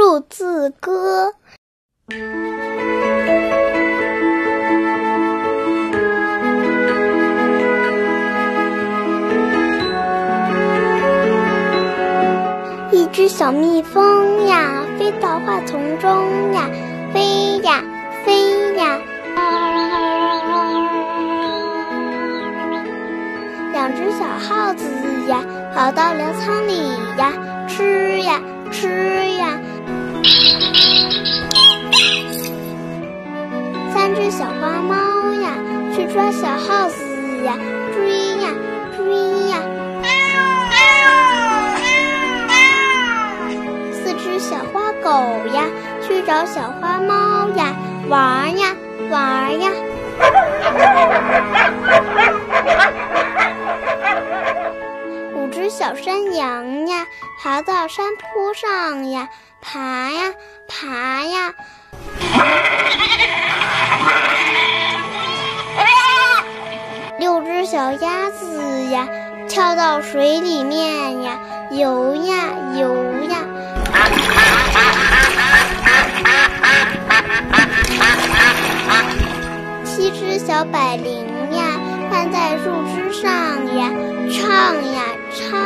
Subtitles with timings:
[0.00, 1.34] 数字歌。
[12.92, 16.70] 一只小蜜蜂呀，飞到花丛中呀，
[17.12, 17.82] 飞呀
[18.24, 19.00] 飞呀。
[23.72, 24.84] 两只小耗子
[25.26, 25.42] 呀，
[25.74, 26.86] 跑到粮仓里
[27.18, 27.32] 呀，
[27.66, 28.40] 吃呀
[28.70, 29.58] 吃呀。
[36.18, 37.56] 抓小耗子呀，
[37.94, 38.50] 追呀
[38.96, 39.62] 追呀。
[43.92, 45.10] 四只小花狗
[45.54, 45.62] 呀，
[46.02, 47.72] 去找小花猫呀，
[48.08, 48.74] 玩呀
[49.08, 49.70] 玩呀。
[55.36, 57.06] 五只小山羊呀，
[57.40, 59.28] 爬到山坡上呀，
[59.60, 59.78] 爬
[60.10, 60.34] 呀
[60.66, 61.54] 爬呀。
[67.70, 69.06] 小鸭子呀，
[69.46, 71.38] 跳到水里面呀，
[71.70, 72.94] 游呀游
[73.28, 73.44] 呀。
[79.84, 81.78] 七只小百灵呀，
[82.10, 83.30] 站在树枝上
[83.76, 83.90] 呀，
[84.32, 85.02] 唱呀
[85.36, 85.60] 唱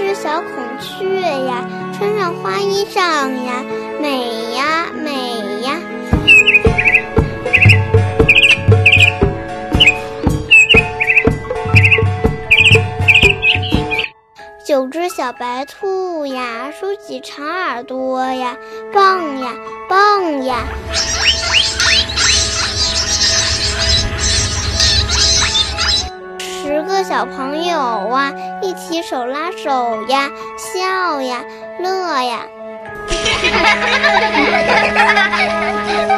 [0.00, 2.98] 只小孔雀呀，穿上花衣裳
[3.44, 3.62] 呀，
[4.00, 5.78] 美呀美呀。
[14.64, 18.56] 九只小白兔呀，竖起长耳朵呀，
[18.92, 19.52] 蹦呀
[19.86, 20.64] 蹦呀。
[27.02, 31.42] 小朋友啊，一起手拉手呀，笑呀
[31.78, 32.40] 乐呀。